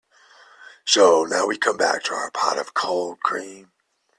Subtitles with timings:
[0.87, 3.71] So now we come back to our pot of cold cream.